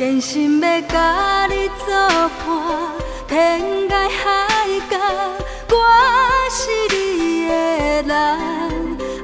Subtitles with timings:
[0.00, 4.96] 真心要甲你作伴，天涯海角，
[5.68, 5.76] 我
[6.50, 7.52] 是你的
[8.04, 8.16] 人。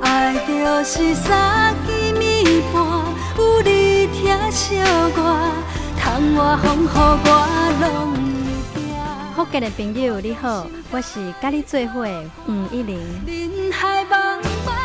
[0.02, 2.85] 爱就是三更暝半，
[3.38, 4.76] 有你疼惜
[5.16, 5.50] 我，
[5.99, 6.88] 窗外风雨
[7.25, 7.28] 我
[7.80, 8.12] 拢
[8.75, 9.35] 会惊。
[9.35, 12.06] 福建的朋友你好，我是甲你做伙
[12.45, 12.99] 黄一玲。
[13.26, 14.76] 人海茫茫。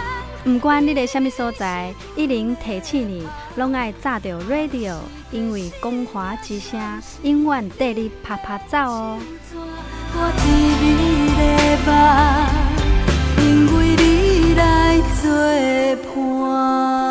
[0.46, 4.96] 不管你在什么所在，一玲提醒你，拢爱炸着 radio，
[5.32, 6.80] 因为光华之声
[7.24, 9.18] 永远带你啪啪走哦。
[13.38, 15.32] 因为你来作
[16.14, 17.11] 伴。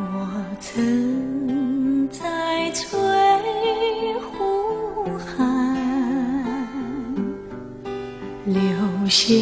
[0.00, 0.28] 我
[0.60, 2.96] 曾在翠
[4.20, 6.46] 湖畔
[8.44, 8.62] 留
[9.08, 9.34] 下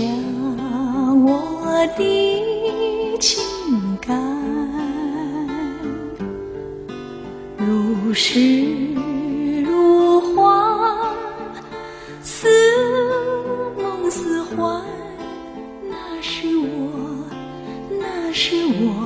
[1.26, 3.44] 我的情
[4.00, 4.16] 感。
[7.58, 8.94] 如诗
[9.62, 11.14] 如画
[12.22, 12.48] 似
[13.76, 14.82] 梦似幻
[15.90, 17.28] 那是我
[17.90, 19.05] 那是我。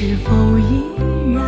[0.00, 0.84] 是否依
[1.34, 1.42] 然？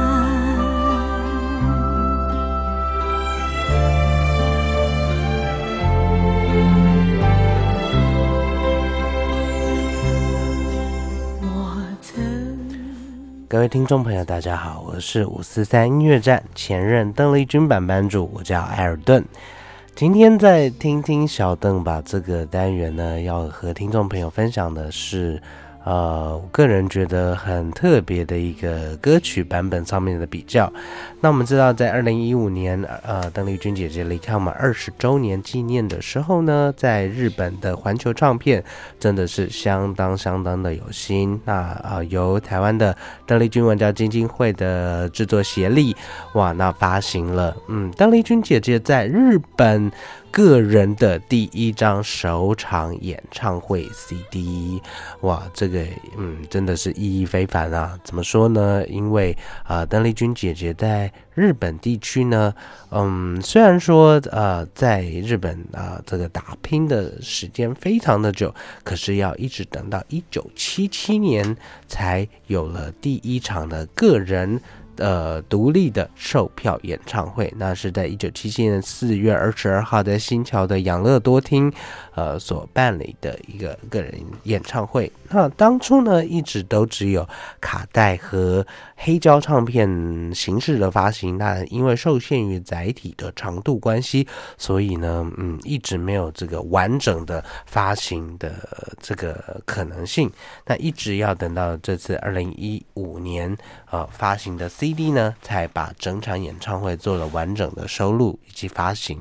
[13.46, 19.24] 各位听众朋友，大家好，我是五四三音乐站前任邓丽君版班主，我叫艾尔顿。
[19.94, 25.40] 今天在听听小邓吧这个单元呢，要和听众朋友分享的是。
[25.84, 30.70] 呃，我个人觉得很特别的一个歌曲版本上面的比较。
[31.20, 38.62] 那我们知道，在二零一五年，呃，邓丽君姐姐离开我们二十周年纪念的时候呢，在日本的环球唱片
[38.98, 41.40] 真的是相当相当的有心。
[41.44, 42.96] 那啊，由台湾的
[43.26, 45.96] 邓丽君文教基金会的制作协力，
[46.34, 49.90] 哇，那发行了，嗯，邓丽君姐姐在日本。
[50.30, 54.80] 个人的第一张首场演唱会 CD，
[55.22, 55.84] 哇，这个
[56.16, 57.98] 嗯，真的是意义非凡啊！
[58.04, 58.86] 怎么说呢？
[58.86, 62.54] 因为啊，邓丽君姐姐在日本地区呢，
[62.90, 71.56] 嗯，虽然说呃，在日本啊，这个打拼的时间非常的久，可是要一直等到一九七七年
[71.88, 74.60] 才有了第一场的个人。
[75.00, 81.72] 呃，独立的售票演唱会，那是在一九七七年四月二十二号在新桥的养乐多厅，
[82.14, 85.10] 呃，所办理的一个个人演唱会。
[85.30, 87.26] 那当初呢，一直都只有
[87.62, 89.88] 卡带和黑胶唱片
[90.34, 91.38] 形式的发行。
[91.38, 94.28] 那因为受限于载体的长度关系，
[94.58, 98.52] 所以呢，嗯，一直没有这个完整的发行的
[99.00, 100.30] 这个可能性。
[100.66, 103.56] 那一直要等到这次二零一五年，
[103.90, 104.89] 呃，发行的 C。
[104.90, 109.20] CD 呢，才把整场演唱会做了完整的收录以及发行。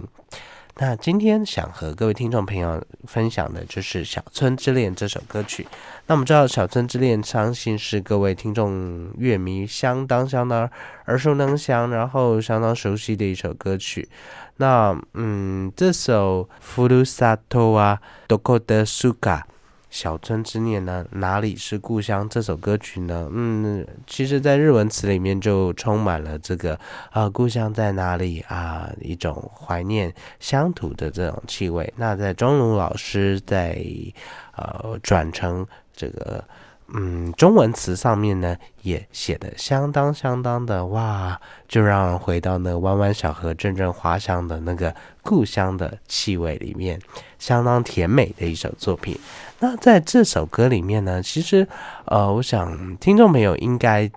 [0.78, 5.68] 那今天想和各位听众朋友分享的就是《小村之恋》这首歌曲。
[6.08, 10.68] 那我们知道，《小村之恋》相信是各位听众乐迷相当相当
[11.06, 14.10] 耳熟能详，然后相当熟悉的一首歌曲。
[14.58, 16.50] 那嗯，这首
[17.00, 19.14] 《Furusato 啊 Doko Suka》。
[19.90, 21.06] 小村之念呢？
[21.12, 22.28] 哪里是故乡？
[22.30, 23.28] 这首歌曲呢？
[23.32, 26.80] 嗯，其实，在日文词里面就充满了这个
[27.12, 28.90] 啊，故乡在哪里啊？
[29.02, 31.92] 一种怀念乡土的这种气味。
[31.96, 33.84] 那在钟荣老师在
[34.56, 36.44] 呃转成这个。
[36.94, 47.00] 嗯，中文词上面呢也写的相当相当的哇，就让回到那弯弯小河阵阵花香的那个故乡的气味里面，
[47.38, 49.18] 相当甜美的一首作品。
[49.60, 51.68] 那在这首歌里面呢，其实
[52.06, 54.10] 呃，我想听众朋友应该。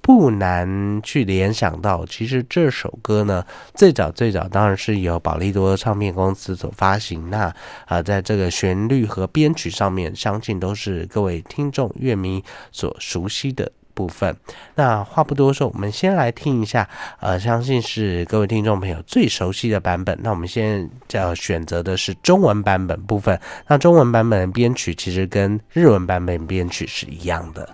[0.00, 7.28] 不难去联想到，其实这首歌呢，最早最早当然是由宝利多唱片公司所发行。
[7.30, 7.52] 那
[7.86, 14.36] 啊，在这个旋律和编曲上面，相信都是各位听众乐迷所熟悉的部分。
[14.76, 16.88] 那话不多说，我们先来听一下，
[17.18, 20.16] 呃，相信是各位听众朋友最熟悉的版本。
[20.22, 23.40] 那我们现在要选择的是中文版本部分。
[23.66, 27.68] 那中文版本的编曲其实跟日文版本编曲是一样的。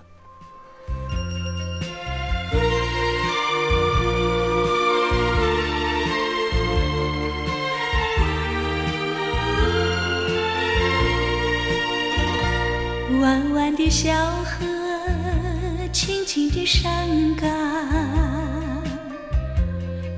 [13.93, 14.11] 小
[14.43, 14.65] 河，
[15.91, 17.47] 轻轻的山岗，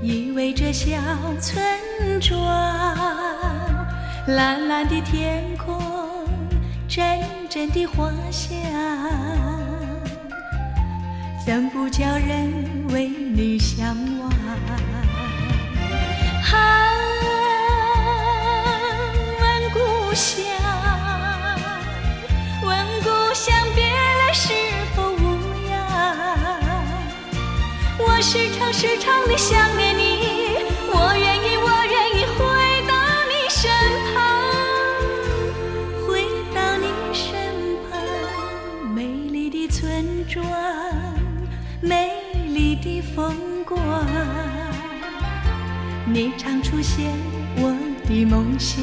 [0.01, 0.96] 依偎着小
[1.41, 1.62] 村
[2.22, 2.39] 庄。
[4.27, 5.77] 蓝蓝的天空，
[6.88, 8.55] 阵阵的花香，
[11.46, 12.53] 怎不叫人
[12.94, 14.29] 为你向往？
[16.53, 16.55] 啊，
[19.41, 20.44] 问故乡。
[28.17, 32.39] 我时常时常的想念你，我愿意，我愿意回
[32.88, 32.95] 到
[33.27, 33.69] 你身
[34.07, 34.15] 旁，
[36.07, 36.24] 回
[36.55, 37.27] 到你身
[37.89, 37.91] 旁。
[38.93, 40.41] 美丽的村庄，
[41.81, 43.77] 美丽的风光，
[46.05, 47.12] 你常出现
[47.57, 47.75] 我
[48.07, 48.81] 的梦乡。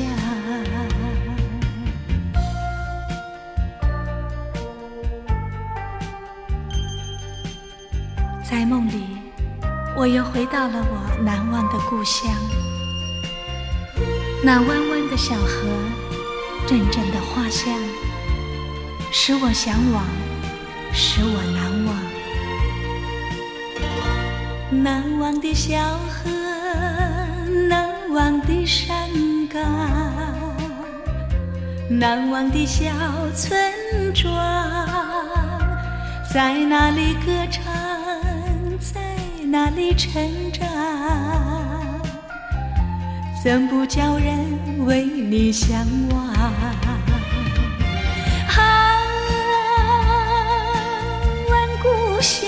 [10.03, 12.29] 我又回到了我难忘的故乡。
[14.43, 15.69] 那弯弯的小河，
[16.67, 17.73] 阵阵的花香，
[19.13, 20.05] 使我向往，
[20.93, 21.95] 使我难忘。
[24.83, 25.79] 难忘的小
[26.09, 26.33] 河，
[27.69, 29.09] 难忘的山
[29.49, 29.63] 岗，
[31.89, 32.91] 难忘的小
[33.37, 33.73] 村
[34.13, 34.35] 庄，
[36.35, 37.73] 在那里歌唱，
[39.53, 40.67] 哪里成长？
[43.45, 46.25] 怎不叫人为你向往？
[48.49, 49.05] 啊，
[51.51, 52.41] 问故乡，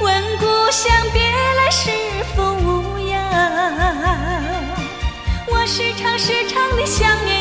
[0.00, 1.90] 问故乡，别来是
[2.34, 3.20] 否无恙？
[5.46, 7.39] 我时常时常地想念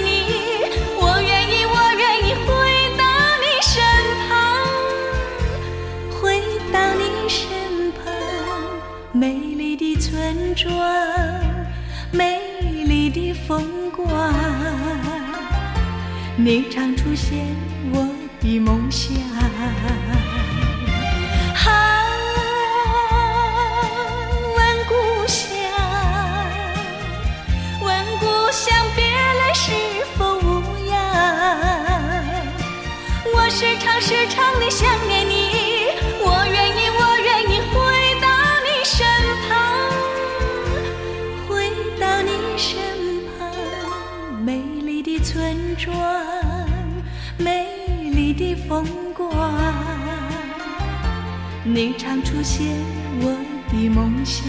[10.70, 10.78] 村庄，
[12.12, 12.40] 美
[12.86, 14.06] 丽的风光，
[16.36, 17.40] 你常出现
[17.92, 18.08] 我
[18.40, 19.16] 的梦乡。
[21.56, 21.68] 啊，
[24.56, 24.94] 问故
[25.28, 25.48] 乡，
[27.82, 27.88] 问
[28.20, 29.04] 故乡，别
[29.40, 29.72] 来是
[30.18, 30.96] 否无恙？
[33.34, 35.39] 我时常时常地想念你，
[47.38, 47.66] 美
[48.12, 49.32] 丽的风光，
[51.64, 52.68] 你常出现
[53.22, 53.38] 我
[53.72, 54.44] 的梦乡。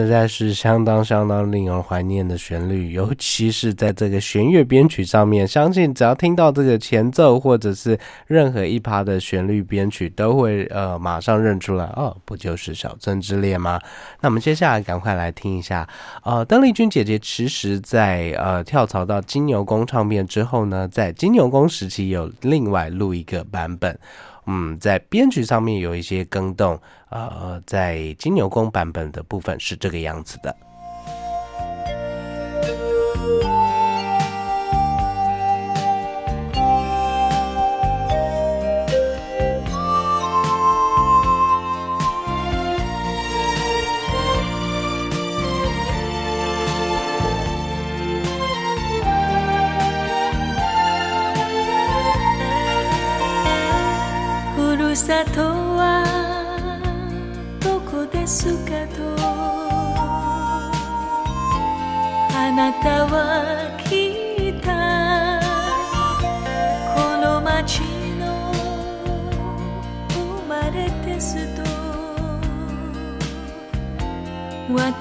[0.00, 13.78] 实在是相当相当令人怀念的旋律，尤其是在这个弦乐编曲上面，相信只要听到这个前奏或者是任何一趴的旋律编曲，都会呃马上认出来哦，不就是《小镇之恋》吗？
[14.22, 15.86] 那我们接下来赶快来听一下，
[16.24, 23.98] 呃，邓丽君姐姐其实在呃跳槽到金牛宫唱片之后呢，在金牛宫时期有另外录一个版本。
[24.46, 30.54] 嗯，在编曲上面有一些更动，呃，在金牛宫版本的部分是这个样子的。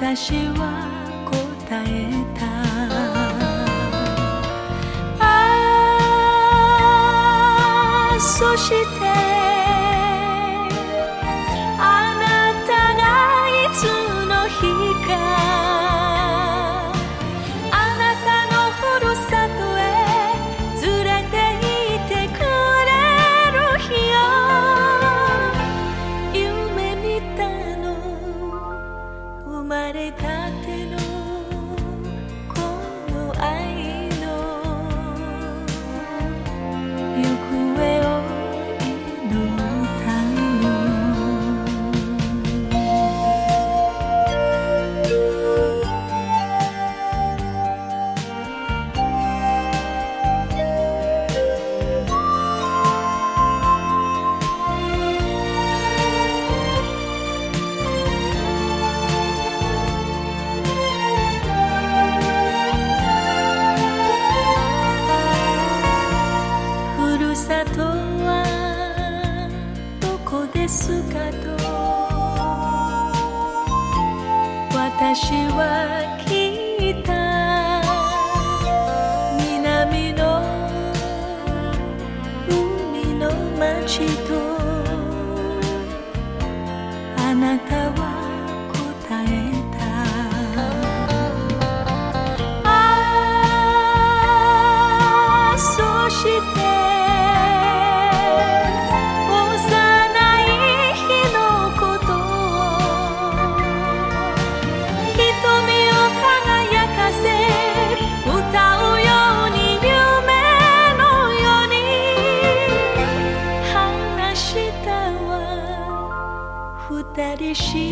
[0.02, 0.90] 私は
[1.30, 2.42] 答えた。
[5.20, 5.24] あ
[8.16, 9.31] あそして
[74.74, 76.11] 私は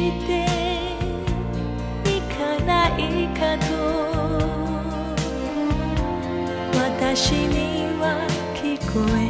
[0.09, 0.45] して
[2.03, 3.69] 行かないかと。
[6.73, 9.28] 私には聞こえ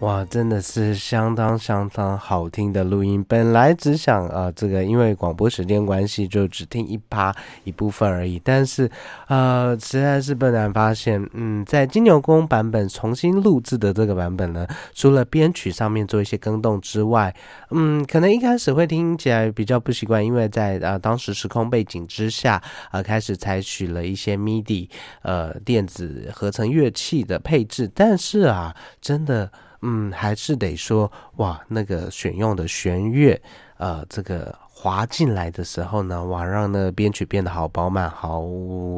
[0.00, 3.24] 哇，真的是相当相当好听的录音。
[3.26, 8.38] 本来只想呃，这个因为广播时间关系，就只听一趴一部分而已。
[8.44, 8.90] 但是
[9.26, 17.34] 呃，实在是不难发现，嗯，在金牛宫版本重新录制的这个版本呢，除了编曲上面做一些更动之外，
[17.70, 24.90] 嗯，可能一开始会听起来比较不习惯，因为在呃当时时空背景之下，呃，开始采取了一些 MIDI
[25.22, 27.90] 呃电子合成乐器的配置。
[27.94, 29.50] 但是啊，真的。
[29.88, 33.40] 嗯，还是得说哇，那个选用的弦乐，
[33.76, 38.42] 呃，这个滑进来的时候呢，哇，让那个编曲变得好饱满、好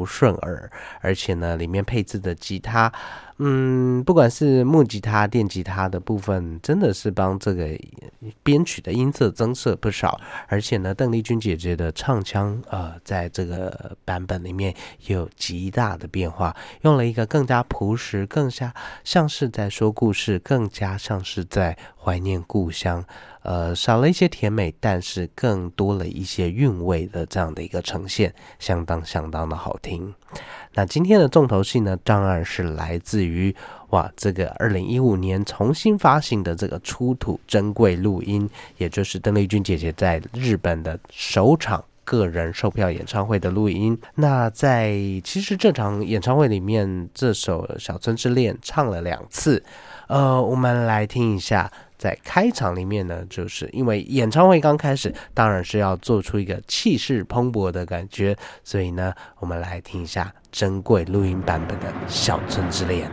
[0.07, 0.71] 顺耳，
[1.03, 2.91] 而且呢，里面配置的吉他，
[3.41, 7.69] 嗯，不管是木吉他、电吉他的部分，真的是帮这个
[8.43, 10.21] 编曲的音色增色不少。
[10.49, 14.75] 而且呢，邓丽君姐姐的唱腔，呃，在这个版本里面
[15.07, 18.75] 有极大的变化，用了一个更加朴实、更加
[19.05, 23.05] 像是在说故事，更加像是在怀念故乡。
[23.49, 30.13] 呃，少了一些甜美，但是更多了一些韵味的这样的一个呈现，相当相当的好听。
[30.75, 33.57] 那今天的重头戏呢，当然是来自于
[33.89, 43.99] 哇，这个二零一五年重新发行的这个出土珍贵录音，也就是邓丽君姐姐在日本的首场个人售票演唱会的录音。
[44.15, 44.93] 那在
[45.25, 49.65] 其实这场演唱会里面，这首《小村之恋》唱了两次，
[50.09, 51.73] 呃，我们来听一下。
[51.99, 63.11] 在开场里面呢，就是因为演唱会刚开始，当然是要做出一个气势蓬勃的感觉，所以呢，我们来听一下珍贵录音版本的《小村之恋》。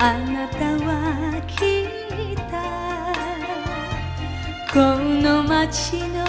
[0.00, 1.82] あなたは聞
[2.32, 2.62] いた。
[4.72, 6.24] この街の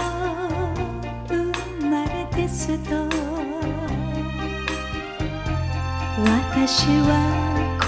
[1.27, 1.53] 生
[1.88, 3.08] まれですと
[6.17, 7.88] 私は答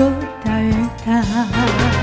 [0.64, 0.72] え
[1.04, 2.01] た。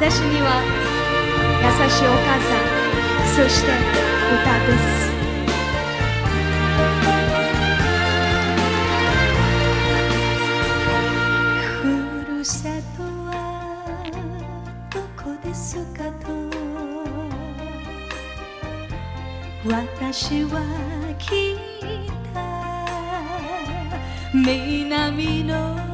[0.00, 0.62] 私には
[1.60, 2.62] 優しいお母さん
[3.34, 3.68] そして
[4.32, 4.86] 歌です。
[11.82, 11.82] ふ
[12.28, 13.28] るさとは
[14.94, 16.28] どこですかと。
[19.66, 20.62] 私は
[21.18, 22.38] 聞いた。
[24.32, 25.87] 南の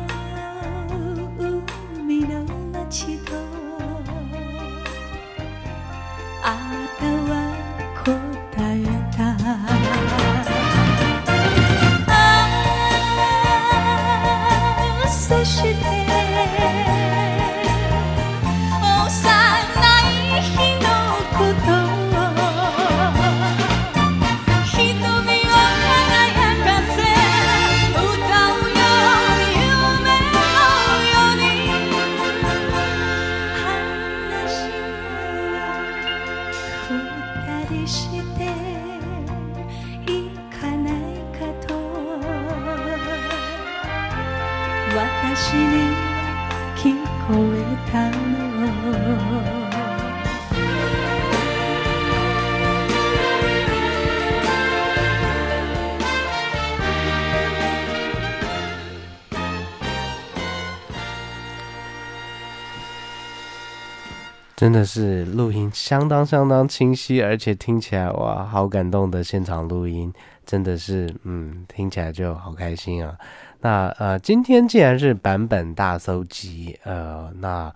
[64.65, 70.11] 真的是录音相当相当清晰，而且听起来哇，好感动的现场录音，
[70.47, 73.15] 真的是嗯，听起来就好开心啊。
[73.61, 77.71] 那呃，今天既然是版本大搜集，呃，那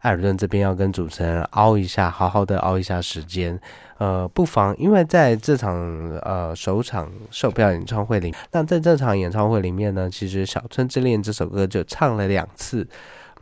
[0.00, 3.56] 艾尔顿这边要跟主持人熬一下，好好的熬一下时间，
[3.98, 5.76] 呃，不妨因为在这场
[6.22, 12.84] 呃首场售票演唱会里，那在这场演唱会里面呢，其实《小村之恋》这首歌就唱了两次。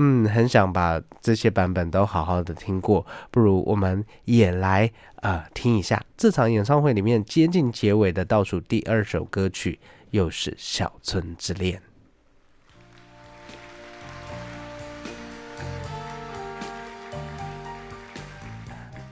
[0.03, 9.79] 嗯，很想把这些版本都好好的听过，不如我们也来啊听一下这场演唱会里面接近结尾的倒数第二首歌曲，
[10.11, 11.79] 又是《小村之恋》。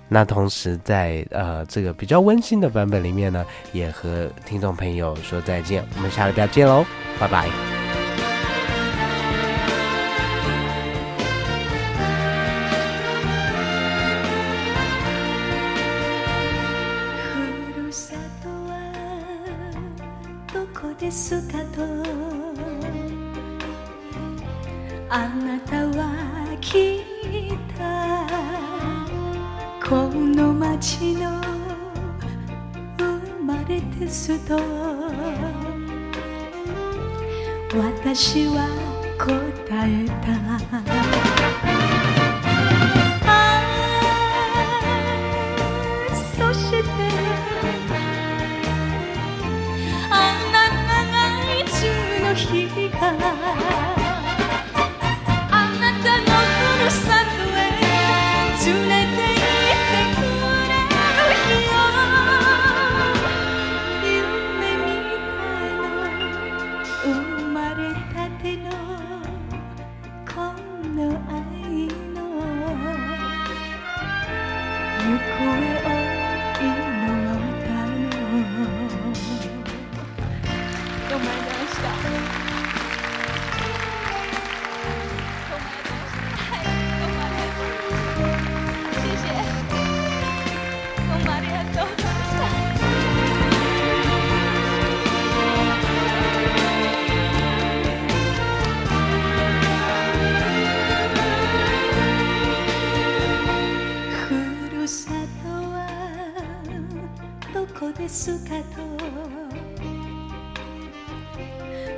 [0.08, 6.82] 那同时在呃这个比较温馨的版本里面呢，也和听众朋友说再见，我们下礼拜见喽，
[7.20, 7.77] 拜拜。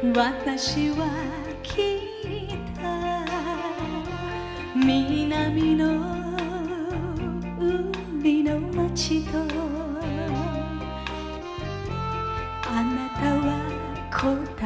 [0.03, 1.07] 私は
[1.63, 3.27] 来た。
[4.75, 5.85] 南の
[7.61, 9.41] 海の街と。
[12.67, 13.61] あなたは
[14.11, 14.25] 答
[14.57, 14.60] え